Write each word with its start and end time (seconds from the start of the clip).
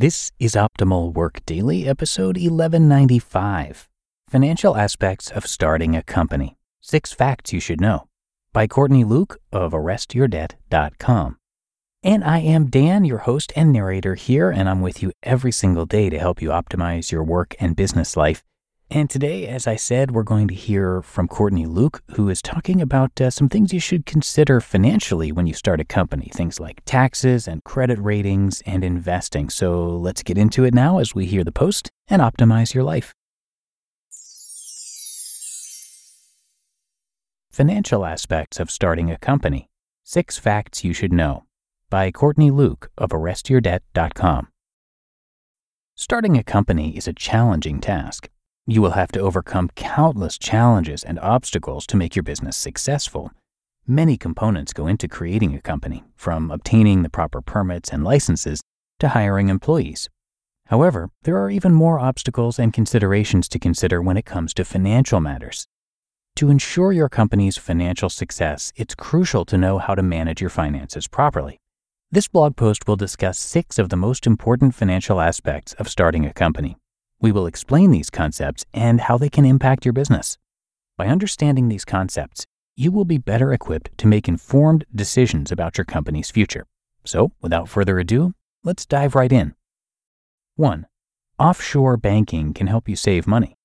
This 0.00 0.30
is 0.38 0.54
Optimal 0.54 1.12
Work 1.12 1.44
Daily, 1.44 1.88
episode 1.88 2.36
1195 2.36 3.88
Financial 4.28 4.76
Aspects 4.76 5.28
of 5.28 5.44
Starting 5.44 5.96
a 5.96 6.04
Company 6.04 6.56
Six 6.80 7.12
Facts 7.12 7.52
You 7.52 7.58
Should 7.58 7.80
Know 7.80 8.06
by 8.52 8.68
Courtney 8.68 9.02
Luke 9.02 9.40
of 9.50 9.72
ArrestYourDebt.com. 9.72 11.38
And 12.04 12.22
I 12.22 12.38
am 12.38 12.70
Dan, 12.70 13.04
your 13.06 13.18
host 13.18 13.52
and 13.56 13.72
narrator 13.72 14.14
here, 14.14 14.52
and 14.52 14.68
I'm 14.68 14.82
with 14.82 15.02
you 15.02 15.10
every 15.24 15.50
single 15.50 15.84
day 15.84 16.08
to 16.10 16.18
help 16.20 16.40
you 16.40 16.50
optimize 16.50 17.10
your 17.10 17.24
work 17.24 17.56
and 17.58 17.74
business 17.74 18.16
life. 18.16 18.44
And 18.90 19.10
today, 19.10 19.46
as 19.46 19.66
I 19.66 19.76
said, 19.76 20.12
we're 20.12 20.22
going 20.22 20.48
to 20.48 20.54
hear 20.54 21.02
from 21.02 21.28
Courtney 21.28 21.66
Luke, 21.66 22.02
who 22.12 22.30
is 22.30 22.40
talking 22.40 22.80
about 22.80 23.20
uh, 23.20 23.28
some 23.28 23.50
things 23.50 23.70
you 23.70 23.80
should 23.80 24.06
consider 24.06 24.62
financially 24.62 25.30
when 25.30 25.46
you 25.46 25.52
start 25.52 25.78
a 25.78 25.84
company, 25.84 26.30
things 26.32 26.58
like 26.58 26.82
taxes 26.86 27.46
and 27.46 27.62
credit 27.64 27.98
ratings 27.98 28.62
and 28.64 28.82
investing. 28.82 29.50
So 29.50 29.86
let's 29.86 30.22
get 30.22 30.38
into 30.38 30.64
it 30.64 30.72
now 30.72 31.00
as 31.00 31.14
we 31.14 31.26
hear 31.26 31.44
the 31.44 31.52
post 31.52 31.90
and 32.08 32.22
optimize 32.22 32.72
your 32.72 32.82
life. 32.82 33.12
Financial 37.50 38.06
Aspects 38.06 38.58
of 38.58 38.70
Starting 38.70 39.10
a 39.10 39.18
Company 39.18 39.68
Six 40.02 40.38
Facts 40.38 40.82
You 40.82 40.94
Should 40.94 41.12
Know 41.12 41.44
by 41.90 42.10
Courtney 42.10 42.50
Luke 42.50 42.90
of 42.96 43.10
ArrestYourDebt.com. 43.10 44.48
Starting 45.94 46.38
a 46.38 46.42
company 46.42 46.96
is 46.96 47.06
a 47.06 47.12
challenging 47.12 47.80
task. 47.80 48.30
You 48.70 48.82
will 48.82 48.90
have 48.90 49.10
to 49.12 49.20
overcome 49.20 49.70
countless 49.76 50.36
challenges 50.36 51.02
and 51.02 51.18
obstacles 51.20 51.86
to 51.86 51.96
make 51.96 52.14
your 52.14 52.22
business 52.22 52.54
successful. 52.54 53.30
Many 53.86 54.18
components 54.18 54.74
go 54.74 54.86
into 54.86 55.08
creating 55.08 55.54
a 55.54 55.62
company, 55.62 56.04
from 56.16 56.50
obtaining 56.50 57.02
the 57.02 57.08
proper 57.08 57.40
permits 57.40 57.88
and 57.88 58.04
licenses 58.04 58.60
to 58.98 59.08
hiring 59.08 59.48
employees. 59.48 60.10
However, 60.66 61.08
there 61.22 61.38
are 61.38 61.50
even 61.50 61.72
more 61.72 61.98
obstacles 61.98 62.58
and 62.58 62.70
considerations 62.70 63.48
to 63.48 63.58
consider 63.58 64.02
when 64.02 64.18
it 64.18 64.26
comes 64.26 64.52
to 64.52 64.66
financial 64.66 65.18
matters. 65.18 65.66
To 66.36 66.50
ensure 66.50 66.92
your 66.92 67.08
company's 67.08 67.56
financial 67.56 68.10
success, 68.10 68.70
it's 68.76 68.94
crucial 68.94 69.46
to 69.46 69.56
know 69.56 69.78
how 69.78 69.94
to 69.94 70.02
manage 70.02 70.42
your 70.42 70.50
finances 70.50 71.08
properly. 71.08 71.58
This 72.10 72.28
blog 72.28 72.54
post 72.54 72.86
will 72.86 72.96
discuss 72.96 73.38
six 73.38 73.78
of 73.78 73.88
the 73.88 73.96
most 73.96 74.26
important 74.26 74.74
financial 74.74 75.22
aspects 75.22 75.72
of 75.78 75.88
starting 75.88 76.26
a 76.26 76.34
company. 76.34 76.76
We 77.20 77.32
will 77.32 77.46
explain 77.46 77.90
these 77.90 78.10
concepts 78.10 78.64
and 78.72 79.00
how 79.00 79.18
they 79.18 79.28
can 79.28 79.44
impact 79.44 79.84
your 79.84 79.92
business. 79.92 80.38
By 80.96 81.08
understanding 81.08 81.68
these 81.68 81.84
concepts, 81.84 82.46
you 82.76 82.92
will 82.92 83.04
be 83.04 83.18
better 83.18 83.52
equipped 83.52 83.96
to 83.98 84.06
make 84.06 84.28
informed 84.28 84.84
decisions 84.94 85.50
about 85.50 85.76
your 85.76 85.84
company's 85.84 86.30
future. 86.30 86.64
So, 87.04 87.32
without 87.40 87.68
further 87.68 87.98
ado, 87.98 88.34
let's 88.62 88.86
dive 88.86 89.16
right 89.16 89.32
in. 89.32 89.54
1. 90.54 90.86
Offshore 91.40 91.96
banking 91.96 92.54
can 92.54 92.68
help 92.68 92.88
you 92.88 92.94
save 92.94 93.26
money. 93.26 93.56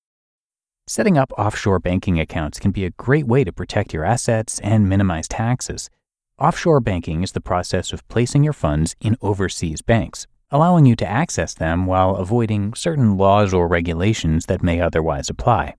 Setting 0.87 1.17
up 1.17 1.31
offshore 1.37 1.79
banking 1.79 2.19
accounts 2.19 2.59
can 2.59 2.71
be 2.71 2.85
a 2.85 2.91
great 2.91 3.27
way 3.27 3.43
to 3.43 3.53
protect 3.53 3.93
your 3.93 4.03
assets 4.03 4.59
and 4.61 4.89
minimize 4.89 5.27
taxes. 5.27 5.91
Offshore 6.39 6.79
banking 6.79 7.21
is 7.21 7.33
the 7.33 7.39
process 7.39 7.93
of 7.93 8.07
placing 8.07 8.43
your 8.43 8.53
funds 8.53 8.95
in 8.99 9.15
overseas 9.21 9.83
banks 9.83 10.25
allowing 10.53 10.85
you 10.85 10.95
to 10.95 11.05
access 11.05 11.55
them 11.55 11.87
while 11.87 12.15
avoiding 12.15 12.75
certain 12.75 13.17
laws 13.17 13.55
or 13.55 13.67
regulations 13.67 14.45
that 14.45 14.61
may 14.61 14.79
otherwise 14.79 15.27
apply. 15.27 15.73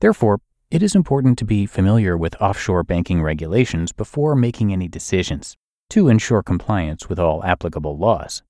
Therefore, 0.00 0.40
it 0.68 0.82
is 0.82 0.96
important 0.96 1.38
to 1.38 1.44
be 1.44 1.64
familiar 1.64 2.16
with 2.16 2.34
offshore 2.42 2.82
banking 2.82 3.22
regulations 3.22 3.92
before 3.92 4.34
making 4.34 4.72
any 4.72 4.88
decisions 4.88 5.56
to 5.90 6.08
ensure 6.08 6.42
compliance 6.42 7.08
with 7.08 7.20
all 7.20 7.44
applicable 7.44 7.96
laws. 7.96 8.42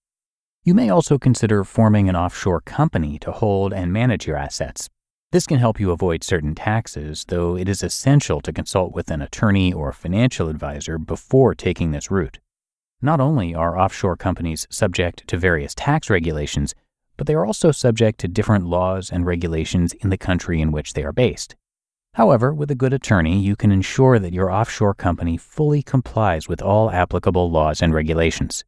You 0.64 0.72
may 0.72 0.88
also 0.88 1.18
consider 1.18 1.62
forming 1.64 2.08
an 2.08 2.16
offshore 2.16 2.62
company 2.62 3.18
to 3.18 3.30
hold 3.30 3.74
and 3.74 3.92
manage 3.92 4.26
your 4.26 4.36
assets. 4.36 4.88
This 5.30 5.46
can 5.46 5.58
help 5.58 5.78
you 5.78 5.90
avoid 5.90 6.24
certain 6.24 6.54
taxes, 6.54 7.26
though 7.28 7.56
it 7.56 7.68
is 7.68 7.82
essential 7.82 8.40
to 8.40 8.52
consult 8.52 8.94
with 8.94 9.10
an 9.10 9.20
attorney 9.20 9.74
or 9.74 9.92
financial 9.92 10.48
advisor 10.48 10.98
before 10.98 11.54
taking 11.54 11.90
this 11.90 12.10
route. 12.10 12.38
Not 13.02 13.20
only 13.20 13.54
are 13.54 13.78
offshore 13.78 14.16
companies 14.16 14.66
subject 14.70 15.26
to 15.28 15.38
various 15.38 15.74
tax 15.74 16.10
regulations, 16.10 16.74
but 17.16 17.26
they 17.26 17.34
are 17.34 17.46
also 17.46 17.70
subject 17.70 18.20
to 18.20 18.28
different 18.28 18.66
laws 18.66 19.10
and 19.10 19.24
regulations 19.24 19.92
in 19.94 20.10
the 20.10 20.18
country 20.18 20.60
in 20.60 20.72
which 20.72 20.92
they 20.92 21.02
are 21.02 21.12
based. 21.12 21.56
However, 22.14 22.52
with 22.52 22.70
a 22.70 22.74
good 22.74 22.92
attorney, 22.92 23.38
you 23.38 23.56
can 23.56 23.70
ensure 23.70 24.18
that 24.18 24.32
your 24.32 24.50
offshore 24.50 24.94
company 24.94 25.36
fully 25.36 25.82
complies 25.82 26.48
with 26.48 26.60
all 26.60 26.90
applicable 26.90 27.50
laws 27.50 27.80
and 27.80 27.94
regulations. 27.94 28.64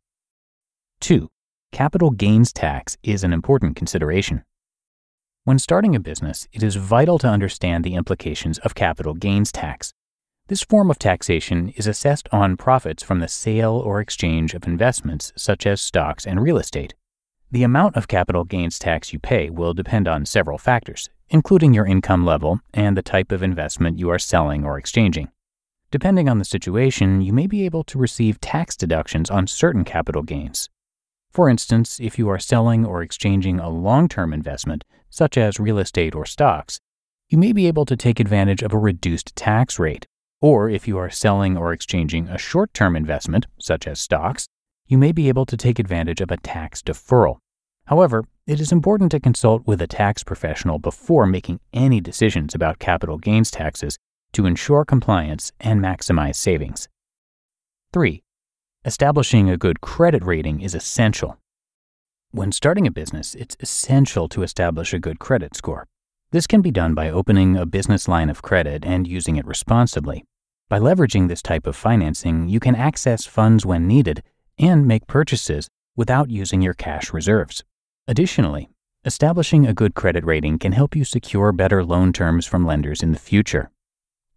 2. 1.01 1.29
Capital 1.73 2.11
gains 2.11 2.53
tax 2.53 2.97
is 3.03 3.25
an 3.25 3.33
important 3.33 3.77
consideration. 3.77 4.45
When 5.45 5.59
starting 5.59 5.97
a 5.97 6.01
business, 6.01 6.47
it 6.53 6.63
is 6.63 6.77
vital 6.77 7.19
to 7.19 7.29
understand 7.29 7.83
the 7.83 7.95
implications 7.95 8.59
of 8.59 8.75
capital 8.75 9.15
gains 9.15 9.51
tax. 9.51 9.93
This 10.53 10.63
form 10.63 10.91
of 10.91 10.99
taxation 10.99 11.71
is 11.79 11.87
assessed 11.87 12.29
on 12.31 12.59
profits 12.59 13.03
from 13.03 13.21
the 13.21 13.27
sale 13.27 13.73
or 13.73 14.03
exchange 14.03 14.53
of 14.53 14.67
investments 14.67 15.33
such 15.35 15.65
as 15.65 15.81
stocks 15.81 16.27
and 16.27 16.43
real 16.43 16.59
estate. 16.59 16.93
The 17.51 17.63
amount 17.63 17.97
of 17.97 18.07
capital 18.07 18.45
gains 18.45 18.79
tax 18.79 19.15
you 19.15 19.19
pay 19.19 19.49
will 19.49 19.73
depend 19.73 20.07
on 20.07 20.27
several 20.27 20.59
factors, 20.59 21.09
including 21.31 21.73
your 21.73 21.87
income 21.87 22.27
level 22.27 22.61
and 22.75 22.99
the 22.99 23.03
type 23.03 23.33
of 23.33 23.43
investment 23.43 23.99
you 23.99 24.11
are 24.11 24.19
selling 24.19 24.63
or 24.63 24.77
exchanging. 24.77 25.31
Depending 25.91 26.29
on 26.29 26.39
the 26.39 26.45
situation, 26.45 27.23
you 27.23 27.33
may 27.33 27.47
be 27.47 27.65
able 27.65 27.85
to 27.85 27.97
receive 27.97 28.39
tax 28.39 28.77
deductions 28.77 29.31
on 29.31 29.47
certain 29.47 29.85
capital 29.85 30.23
gains. 30.23 30.69
For 31.31 31.49
instance, 31.49 31.99
if 31.99 32.19
you 32.19 32.29
are 32.29 32.39
selling 32.39 32.85
or 32.85 33.01
exchanging 33.01 33.59
a 33.59 33.71
long 33.71 34.07
term 34.07 34.35
investment, 34.35 34.85
such 35.09 35.39
as 35.39 35.59
real 35.59 35.79
estate 35.79 36.15
or 36.15 36.27
stocks, 36.27 36.79
you 37.31 37.39
may 37.39 37.55
be 37.55 37.67
able 37.69 37.87
to 37.87 37.97
take 37.97 38.21
advantage 38.21 38.63
of 38.63 38.75
a 38.75 38.79
reduced 38.79 39.35
tax 39.35 39.79
rate 39.79 40.07
or 40.43 40.69
if 40.69 40.87
you 40.87 40.99
are 40.99 41.09
selling 41.09 41.57
or 41.57 41.73
exchanging 41.73 42.29
a 42.29 42.37
short 42.37 42.75
term 42.75 42.97
investment, 42.97 43.47
such 43.59 43.87
as 43.87 44.01
stocks, 44.01 44.49
you 44.87 44.99
may 44.99 45.13
be 45.13 45.29
able 45.29 45.47
to 45.47 45.57
take 45.57 45.79
advantage 45.79 46.21
of 46.21 46.31
a 46.31 46.37
tax 46.37 46.83
deferral. 46.83 47.39
However, 47.87 48.25
it 48.47 48.61
is 48.61 48.73
important 48.73 49.13
to 49.13 49.21
consult 49.21 49.67
with 49.67 49.81
a 49.81 49.87
tax 49.87 50.25
professional 50.25 50.81
before 50.81 51.27
making 51.27 51.61
any 51.73 52.01
decisions 52.01 52.55
about 52.55 52.81
capital 52.81 53.17
gains 53.17 53.51
taxes 53.51 53.97
to 54.33 54.47
ensure 54.47 54.85
compliance 54.85 55.53
and 55.61 55.81
maximize 55.81 56.35
savings. 56.35 56.89
3. 57.93 58.23
Establishing 58.85 59.49
a 59.49 59.57
good 59.57 59.81
credit 59.81 60.25
rating 60.25 60.61
is 60.61 60.75
essential. 60.75 61.39
When 62.33 62.51
starting 62.51 62.87
a 62.87 62.91
business, 62.91 63.37
it's 63.37 63.57
essential 63.61 64.29
to 64.31 64.43
establish 64.43 64.93
a 64.93 64.99
good 64.99 65.21
credit 65.21 65.55
score. 65.55 65.87
This 66.33 66.47
can 66.47 66.63
be 66.63 66.71
done 66.71 66.95
by 66.95 67.11
opening 67.11 67.57
a 67.57 67.67
business 67.67 68.09
line 68.09 68.31
of 68.31 68.43
credit 68.43 68.85
and 68.85 69.07
using 69.07 69.37
it 69.37 69.47
responsibly. 69.47 70.25
By 70.73 70.79
leveraging 70.79 71.29
this 71.29 71.43
type 71.43 71.67
of 71.67 71.77
financing, 71.77 72.49
you 72.49 72.59
can 72.59 72.75
access 72.75 73.27
funds 73.27 73.67
when 73.67 73.87
needed 73.87 74.23
and 74.59 74.87
make 74.87 75.07
purchases 75.07 75.69
without 75.97 76.31
using 76.31 76.63
your 76.63 76.73
cash 76.73 77.13
reserves. 77.13 77.63
Additionally, 78.09 78.71
establishing 79.05 79.67
a 79.67 79.75
good 79.75 79.95
credit 79.95 80.25
rating 80.25 80.59
can 80.59 80.73
help 80.73 80.97
you 80.97 81.05
secure 81.05 81.53
better 81.53 81.85
loan 81.85 82.11
terms 82.11 82.47
from 82.47 82.65
lenders 82.65 83.03
in 83.03 83.13
the 83.13 83.19
future. 83.19 83.71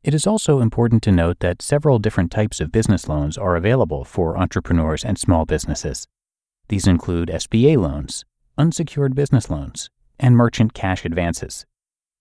It 0.03 0.13
is 0.13 0.27
also 0.27 0.59
important 0.59 1.03
to 1.03 1.11
note 1.13 1.39
that 1.39 1.61
several 1.61 1.99
different 1.99 2.31
types 2.31 2.59
of 2.59 2.69
business 2.69 3.07
loans 3.07 3.37
are 3.37 3.55
available 3.55 4.03
for 4.03 4.37
entrepreneurs 4.37 5.05
and 5.05 5.17
small 5.17 5.45
businesses. 5.45 6.05
These 6.67 6.85
include 6.85 7.29
SBA 7.29 7.77
loans, 7.77 8.25
unsecured 8.57 9.15
business 9.15 9.49
loans, 9.49 9.89
and 10.19 10.35
merchant 10.35 10.73
cash 10.73 11.05
advances. 11.05 11.65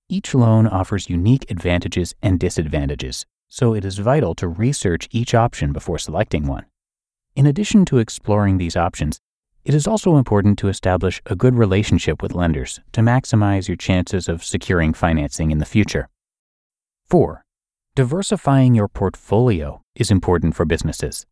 Each 0.08 0.36
loan 0.36 0.68
offers 0.68 1.10
unique 1.10 1.50
advantages 1.50 2.14
and 2.22 2.38
disadvantages, 2.38 3.26
so 3.54 3.72
it 3.72 3.84
is 3.84 3.98
vital 3.98 4.34
to 4.34 4.48
research 4.48 5.06
each 5.12 5.32
option 5.32 5.72
before 5.72 5.96
selecting 5.96 6.44
one. 6.44 6.64
In 7.36 7.46
addition 7.46 7.84
to 7.84 7.98
exploring 7.98 8.58
these 8.58 8.74
options, 8.74 9.20
it 9.64 9.74
is 9.74 9.86
also 9.86 10.16
important 10.16 10.58
to 10.58 10.68
establish 10.68 11.22
a 11.26 11.36
good 11.36 11.54
relationship 11.54 12.20
with 12.20 12.34
lenders 12.34 12.80
to 12.90 13.00
maximize 13.00 13.68
your 13.68 13.76
chances 13.76 14.28
of 14.28 14.42
securing 14.42 14.92
financing 14.92 15.52
in 15.52 15.58
the 15.58 15.64
future. 15.64 16.08
4. 17.08 17.44
Diversifying 17.94 18.74
your 18.74 18.88
portfolio 18.88 19.82
is 19.94 20.10
important 20.10 20.56
for 20.56 20.64
businesses. 20.64 21.24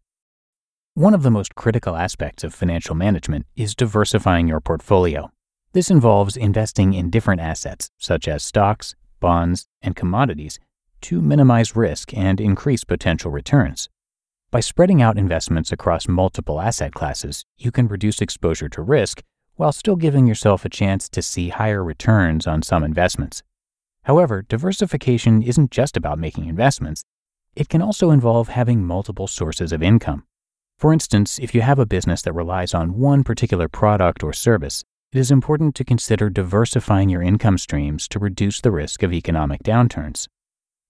One 0.94 1.14
of 1.14 1.24
the 1.24 1.30
most 1.30 1.56
critical 1.56 1.96
aspects 1.96 2.44
of 2.44 2.54
financial 2.54 2.94
management 2.94 3.46
is 3.56 3.74
diversifying 3.74 4.46
your 4.46 4.60
portfolio. 4.60 5.32
This 5.72 5.90
involves 5.90 6.36
investing 6.36 6.94
in 6.94 7.10
different 7.10 7.40
assets, 7.40 7.90
such 7.98 8.28
as 8.28 8.44
stocks, 8.44 8.94
bonds, 9.18 9.66
and 9.82 9.96
commodities, 9.96 10.60
to 11.02 11.20
minimize 11.20 11.76
risk 11.76 12.14
and 12.14 12.40
increase 12.40 12.84
potential 12.84 13.30
returns. 13.30 13.88
By 14.50 14.60
spreading 14.60 15.00
out 15.00 15.16
investments 15.16 15.72
across 15.72 16.08
multiple 16.08 16.60
asset 16.60 16.92
classes, 16.92 17.44
you 17.56 17.70
can 17.70 17.88
reduce 17.88 18.20
exposure 18.20 18.68
to 18.70 18.82
risk 18.82 19.22
while 19.56 19.72
still 19.72 19.96
giving 19.96 20.26
yourself 20.26 20.64
a 20.64 20.68
chance 20.68 21.08
to 21.10 21.22
see 21.22 21.48
higher 21.48 21.84
returns 21.84 22.46
on 22.46 22.62
some 22.62 22.84
investments. 22.84 23.42
However, 24.04 24.42
diversification 24.42 25.42
isn't 25.42 25.70
just 25.70 25.96
about 25.96 26.18
making 26.18 26.46
investments, 26.46 27.04
it 27.54 27.68
can 27.68 27.82
also 27.82 28.10
involve 28.10 28.48
having 28.48 28.84
multiple 28.84 29.26
sources 29.26 29.72
of 29.72 29.82
income. 29.82 30.24
For 30.78 30.92
instance, 30.92 31.38
if 31.38 31.54
you 31.54 31.60
have 31.60 31.78
a 31.78 31.86
business 31.86 32.22
that 32.22 32.32
relies 32.32 32.74
on 32.74 32.98
one 32.98 33.24
particular 33.24 33.68
product 33.68 34.24
or 34.24 34.32
service, 34.32 34.84
it 35.12 35.18
is 35.18 35.30
important 35.30 35.74
to 35.76 35.84
consider 35.84 36.30
diversifying 36.30 37.08
your 37.08 37.22
income 37.22 37.58
streams 37.58 38.08
to 38.08 38.18
reduce 38.18 38.60
the 38.60 38.70
risk 38.70 39.02
of 39.02 39.12
economic 39.12 39.62
downturns. 39.62 40.26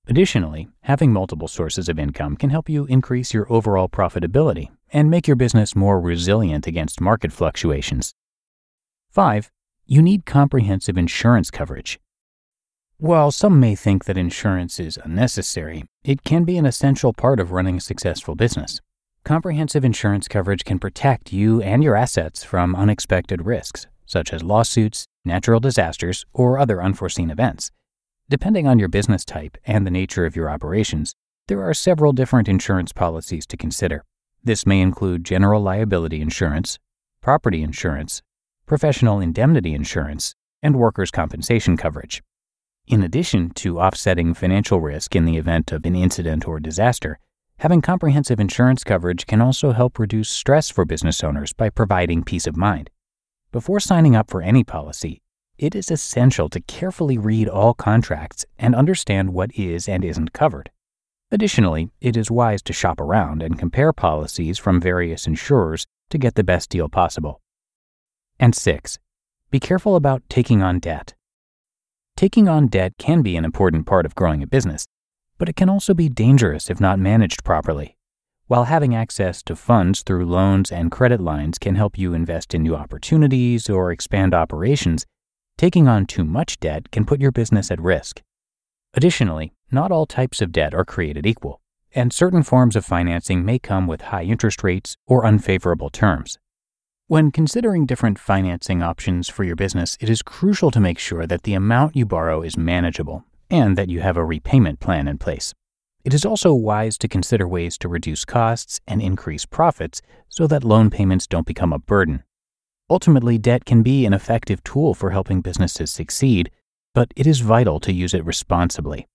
Additionally, 0.08 0.68
having 0.80 1.12
multiple 1.12 1.46
sources 1.46 1.88
of 1.88 1.98
income 1.98 2.36
can 2.36 2.50
help 2.50 2.68
you 2.68 2.86
increase 2.86 3.32
your 3.32 3.50
overall 3.52 3.88
profitability 3.88 4.68
and 4.92 5.08
make 5.08 5.28
your 5.28 5.36
business 5.36 5.76
more 5.76 6.00
resilient 6.00 6.66
against 6.66 7.00
market 7.00 7.32
fluctuations. 7.32 8.12
5. 9.10 9.50
You 9.86 10.02
need 10.02 10.26
comprehensive 10.26 10.98
insurance 10.98 11.50
coverage. 11.50 12.00
While 12.98 13.30
some 13.30 13.60
may 13.60 13.74
think 13.76 14.04
that 14.04 14.18
insurance 14.18 14.80
is 14.80 14.98
unnecessary, 15.02 15.84
it 16.04 16.24
can 16.24 16.44
be 16.44 16.56
an 16.56 16.66
essential 16.66 17.12
part 17.12 17.38
of 17.38 17.52
running 17.52 17.76
a 17.76 17.80
successful 17.80 18.34
business. 18.34 18.80
Comprehensive 19.24 19.84
insurance 19.84 20.26
coverage 20.26 20.64
can 20.64 20.80
protect 20.80 21.32
you 21.32 21.62
and 21.62 21.84
your 21.84 21.94
assets 21.94 22.42
from 22.42 22.74
unexpected 22.74 23.46
risks, 23.46 23.86
such 24.04 24.32
as 24.32 24.42
lawsuits, 24.42 25.04
natural 25.24 25.60
disasters, 25.60 26.24
or 26.32 26.58
other 26.58 26.82
unforeseen 26.82 27.30
events. 27.30 27.70
Depending 28.28 28.66
on 28.66 28.78
your 28.78 28.88
business 28.88 29.24
type 29.24 29.58
and 29.66 29.86
the 29.86 29.90
nature 29.90 30.24
of 30.24 30.36
your 30.36 30.48
operations, 30.48 31.14
there 31.48 31.62
are 31.62 31.74
several 31.74 32.12
different 32.12 32.48
insurance 32.48 32.92
policies 32.92 33.46
to 33.46 33.56
consider. 33.56 34.04
This 34.44 34.64
may 34.66 34.80
include 34.80 35.24
general 35.24 35.60
liability 35.62 36.20
insurance, 36.20 36.78
property 37.20 37.62
insurance, 37.62 38.22
professional 38.66 39.20
indemnity 39.20 39.74
insurance, 39.74 40.34
and 40.62 40.76
workers' 40.76 41.10
compensation 41.10 41.76
coverage. 41.76 42.22
In 42.86 43.02
addition 43.02 43.50
to 43.50 43.80
offsetting 43.80 44.34
financial 44.34 44.80
risk 44.80 45.14
in 45.14 45.24
the 45.24 45.36
event 45.36 45.72
of 45.72 45.84
an 45.84 45.94
incident 45.94 46.48
or 46.48 46.58
disaster, 46.58 47.18
having 47.58 47.80
comprehensive 47.80 48.40
insurance 48.40 48.82
coverage 48.82 49.26
can 49.26 49.40
also 49.40 49.72
help 49.72 49.98
reduce 49.98 50.28
stress 50.28 50.70
for 50.70 50.84
business 50.84 51.22
owners 51.22 51.52
by 51.52 51.70
providing 51.70 52.24
peace 52.24 52.46
of 52.46 52.56
mind. 52.56 52.90
Before 53.52 53.78
signing 53.78 54.16
up 54.16 54.30
for 54.30 54.42
any 54.42 54.64
policy, 54.64 55.21
it 55.62 55.76
is 55.76 55.92
essential 55.92 56.48
to 56.48 56.60
carefully 56.60 57.16
read 57.16 57.48
all 57.48 57.72
contracts 57.72 58.44
and 58.58 58.74
understand 58.74 59.32
what 59.32 59.48
is 59.54 59.88
and 59.88 60.04
isn't 60.04 60.32
covered. 60.32 60.72
Additionally, 61.30 61.88
it 62.00 62.16
is 62.16 62.32
wise 62.32 62.60
to 62.62 62.72
shop 62.72 63.00
around 63.00 63.44
and 63.44 63.60
compare 63.60 63.92
policies 63.92 64.58
from 64.58 64.80
various 64.80 65.24
insurers 65.24 65.86
to 66.10 66.18
get 66.18 66.34
the 66.34 66.42
best 66.42 66.68
deal 66.68 66.88
possible. 66.88 67.40
And 68.40 68.56
6. 68.56 68.98
Be 69.52 69.60
careful 69.60 69.94
about 69.94 70.24
taking 70.28 70.62
on 70.62 70.80
debt. 70.80 71.14
Taking 72.16 72.48
on 72.48 72.66
debt 72.66 72.94
can 72.98 73.22
be 73.22 73.36
an 73.36 73.44
important 73.44 73.86
part 73.86 74.04
of 74.04 74.16
growing 74.16 74.42
a 74.42 74.48
business, 74.48 74.88
but 75.38 75.48
it 75.48 75.54
can 75.54 75.68
also 75.68 75.94
be 75.94 76.08
dangerous 76.08 76.70
if 76.70 76.80
not 76.80 76.98
managed 76.98 77.44
properly. 77.44 77.96
While 78.48 78.64
having 78.64 78.96
access 78.96 79.44
to 79.44 79.54
funds 79.54 80.02
through 80.02 80.26
loans 80.26 80.72
and 80.72 80.90
credit 80.90 81.20
lines 81.20 81.56
can 81.56 81.76
help 81.76 81.96
you 81.96 82.14
invest 82.14 82.52
in 82.52 82.64
new 82.64 82.74
opportunities 82.74 83.70
or 83.70 83.92
expand 83.92 84.34
operations, 84.34 85.06
Taking 85.62 85.86
on 85.86 86.06
too 86.06 86.24
much 86.24 86.58
debt 86.58 86.90
can 86.90 87.04
put 87.04 87.20
your 87.20 87.30
business 87.30 87.70
at 87.70 87.80
risk. 87.80 88.20
Additionally, 88.94 89.52
not 89.70 89.92
all 89.92 90.06
types 90.06 90.42
of 90.42 90.50
debt 90.50 90.74
are 90.74 90.84
created 90.84 91.24
equal, 91.24 91.60
and 91.94 92.12
certain 92.12 92.42
forms 92.42 92.74
of 92.74 92.84
financing 92.84 93.44
may 93.44 93.60
come 93.60 93.86
with 93.86 94.10
high 94.10 94.24
interest 94.24 94.64
rates 94.64 94.96
or 95.06 95.24
unfavorable 95.24 95.88
terms. 95.88 96.36
When 97.06 97.30
considering 97.30 97.86
different 97.86 98.18
financing 98.18 98.82
options 98.82 99.28
for 99.28 99.44
your 99.44 99.54
business, 99.54 99.96
it 100.00 100.10
is 100.10 100.20
crucial 100.20 100.72
to 100.72 100.80
make 100.80 100.98
sure 100.98 101.28
that 101.28 101.44
the 101.44 101.54
amount 101.54 101.94
you 101.94 102.06
borrow 102.06 102.42
is 102.42 102.56
manageable 102.56 103.24
and 103.48 103.78
that 103.78 103.88
you 103.88 104.00
have 104.00 104.16
a 104.16 104.24
repayment 104.24 104.80
plan 104.80 105.06
in 105.06 105.16
place. 105.16 105.54
It 106.04 106.12
is 106.12 106.24
also 106.24 106.52
wise 106.52 106.98
to 106.98 107.06
consider 107.06 107.46
ways 107.46 107.78
to 107.78 107.88
reduce 107.88 108.24
costs 108.24 108.80
and 108.88 109.00
increase 109.00 109.46
profits 109.46 110.02
so 110.28 110.48
that 110.48 110.64
loan 110.64 110.90
payments 110.90 111.28
don't 111.28 111.46
become 111.46 111.72
a 111.72 111.78
burden. 111.78 112.24
Ultimately, 112.90 113.38
debt 113.38 113.64
can 113.64 113.82
be 113.82 114.04
an 114.04 114.12
effective 114.12 114.62
tool 114.64 114.94
for 114.94 115.10
helping 115.10 115.40
businesses 115.40 115.90
succeed, 115.90 116.50
but 116.94 117.12
it 117.16 117.26
is 117.26 117.40
vital 117.40 117.80
to 117.80 117.92
use 117.92 118.14
it 118.14 118.24
responsibly. 118.24 119.08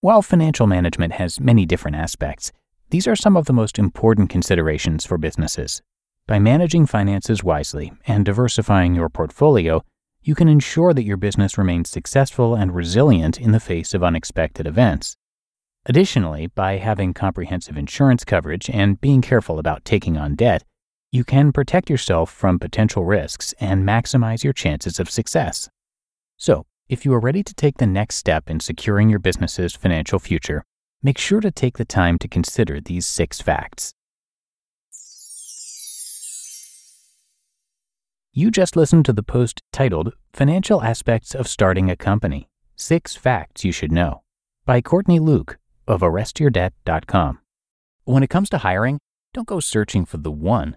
While 0.00 0.22
financial 0.22 0.66
management 0.66 1.14
has 1.14 1.40
many 1.40 1.64
different 1.66 1.96
aspects, 1.96 2.52
these 2.90 3.06
are 3.06 3.16
some 3.16 3.36
of 3.36 3.46
the 3.46 3.52
most 3.52 3.78
important 3.78 4.30
considerations 4.30 5.04
for 5.04 5.18
businesses. 5.18 5.82
By 6.26 6.38
managing 6.38 6.86
finances 6.86 7.42
wisely 7.42 7.92
and 8.06 8.24
diversifying 8.24 8.94
your 8.94 9.08
portfolio, 9.08 9.82
you 10.22 10.34
can 10.34 10.48
ensure 10.48 10.92
that 10.92 11.04
your 11.04 11.16
business 11.16 11.56
remains 11.56 11.88
successful 11.88 12.54
and 12.54 12.74
resilient 12.74 13.40
in 13.40 13.52
the 13.52 13.60
face 13.60 13.94
of 13.94 14.02
unexpected 14.02 14.66
events. 14.66 15.16
Additionally, 15.86 16.48
by 16.48 16.78
having 16.78 17.14
comprehensive 17.14 17.76
insurance 17.76 18.24
coverage 18.24 18.68
and 18.68 19.00
being 19.00 19.22
careful 19.22 19.60
about 19.60 19.84
taking 19.84 20.16
on 20.16 20.34
debt, 20.34 20.64
you 21.12 21.24
can 21.24 21.52
protect 21.52 21.88
yourself 21.88 22.30
from 22.30 22.58
potential 22.58 23.04
risks 23.04 23.54
and 23.60 23.84
maximize 23.84 24.44
your 24.44 24.52
chances 24.52 24.98
of 24.98 25.10
success. 25.10 25.68
So, 26.36 26.66
if 26.88 27.04
you 27.04 27.12
are 27.14 27.20
ready 27.20 27.42
to 27.42 27.54
take 27.54 27.78
the 27.78 27.86
next 27.86 28.16
step 28.16 28.48
in 28.50 28.60
securing 28.60 29.08
your 29.08 29.18
business's 29.18 29.74
financial 29.74 30.18
future, 30.18 30.64
make 31.02 31.18
sure 31.18 31.40
to 31.40 31.50
take 31.50 31.78
the 31.78 31.84
time 31.84 32.18
to 32.18 32.28
consider 32.28 32.80
these 32.80 33.06
six 33.06 33.40
facts. 33.40 33.92
You 38.32 38.50
just 38.50 38.76
listened 38.76 39.06
to 39.06 39.12
the 39.12 39.22
post 39.22 39.62
titled 39.72 40.12
Financial 40.32 40.82
Aspects 40.82 41.34
of 41.34 41.48
Starting 41.48 41.90
a 41.90 41.96
Company 41.96 42.48
Six 42.76 43.16
Facts 43.16 43.64
You 43.64 43.72
Should 43.72 43.90
Know 43.90 44.22
by 44.66 44.82
Courtney 44.82 45.18
Luke 45.18 45.58
of 45.88 46.02
ArrestYourDebt.com. 46.02 47.38
When 48.04 48.22
it 48.22 48.28
comes 48.28 48.50
to 48.50 48.58
hiring, 48.58 48.98
don't 49.32 49.48
go 49.48 49.60
searching 49.60 50.04
for 50.04 50.18
the 50.18 50.30
one 50.30 50.76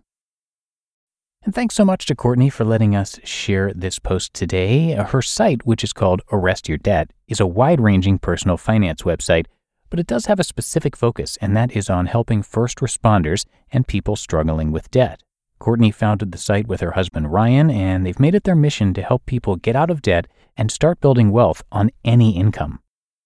And 1.43 1.55
thanks 1.55 1.73
so 1.73 1.83
much 1.83 2.05
to 2.05 2.15
Courtney 2.15 2.51
for 2.51 2.63
letting 2.63 2.95
us 2.95 3.19
share 3.23 3.73
this 3.73 3.97
post 3.97 4.31
today. 4.35 4.91
Her 4.91 5.23
site, 5.23 5.65
which 5.65 5.83
is 5.83 5.91
called 5.91 6.21
Arrest 6.31 6.69
Your 6.69 6.77
Debt, 6.77 7.09
is 7.27 7.39
a 7.39 7.47
wide 7.47 7.81
ranging 7.81 8.19
personal 8.19 8.57
finance 8.57 9.01
website, 9.01 9.47
but 9.89 9.99
it 9.99 10.05
does 10.05 10.27
have 10.27 10.39
a 10.39 10.43
specific 10.43 10.95
focus, 10.95 11.39
and 11.41 11.57
that 11.57 11.75
is 11.75 11.89
on 11.89 12.05
helping 12.05 12.43
first 12.43 12.77
responders 12.77 13.45
and 13.71 13.87
people 13.87 14.15
struggling 14.15 14.71
with 14.71 14.91
debt. 14.91 15.23
Courtney 15.57 15.89
founded 15.89 16.31
the 16.31 16.37
site 16.37 16.67
with 16.67 16.79
her 16.79 16.91
husband 16.91 17.33
Ryan, 17.33 17.71
and 17.71 18.05
they've 18.05 18.19
made 18.19 18.35
it 18.35 18.43
their 18.43 18.55
mission 18.55 18.93
to 18.93 19.01
help 19.01 19.25
people 19.25 19.55
get 19.55 19.75
out 19.75 19.89
of 19.89 20.03
debt 20.03 20.27
and 20.55 20.71
start 20.71 21.01
building 21.01 21.31
wealth 21.31 21.63
on 21.71 21.89
any 22.05 22.37
income. 22.37 22.81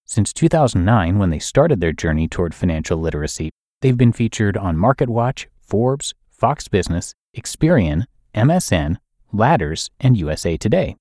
Since 0.05 0.31
2009, 0.31 1.19
when 1.19 1.31
they 1.31 1.39
started 1.39 1.81
their 1.81 1.91
journey 1.91 2.29
toward 2.29 2.55
financial 2.55 2.97
literacy, 2.97 3.51
they've 3.81 3.97
been 3.97 4.13
featured 4.13 4.55
on 4.55 4.77
MarketWatch, 4.77 5.47
Forbes, 5.61 6.13
Fox 6.37 6.67
Business, 6.67 7.15
Experian, 7.35 8.05
MSN, 8.33 8.97
Ladders, 9.31 9.89
and 9.99 10.17
USA 10.17 10.57
Today. 10.57 10.95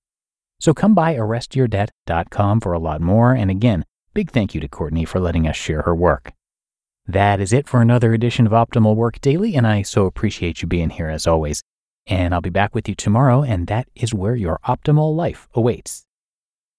So 0.61 0.73
come 0.73 0.95
by 0.95 1.15
arrestyourdebt.com 1.15 2.61
for 2.61 2.73
a 2.73 2.79
lot 2.79 3.01
more. 3.01 3.33
And 3.33 3.51
again, 3.51 3.85
big 4.15 4.31
thank 4.31 4.55
you 4.55 4.61
to 4.61 4.69
Courtney 4.69 5.05
for 5.05 5.21
letting 5.21 5.47
us 5.47 5.57
share 5.57 5.83
her 5.83 5.95
work. 5.95 6.33
That 7.07 7.41
is 7.41 7.53
it 7.53 7.69
for 7.69 7.83
another 7.83 8.15
edition 8.15 8.47
of 8.47 8.53
Optimal 8.53 8.97
Work 8.97 9.21
Daily, 9.21 9.57
and 9.57 9.67
I 9.67 9.83
so 9.83 10.07
appreciate 10.07 10.63
you 10.63 10.69
being 10.69 10.91
here 10.91 11.11
as 11.11 11.27
always. 11.27 11.63
And 12.07 12.33
I'll 12.33 12.41
be 12.41 12.51
back 12.51 12.75
with 12.75 12.89
you 12.89 12.95
tomorrow, 12.95 13.43
and 13.43 13.67
that 13.67 13.89
is 13.95 14.15
where 14.15 14.37
your 14.37 14.59
optimal 14.67 15.15
life 15.15 15.49
awaits. 15.55 16.07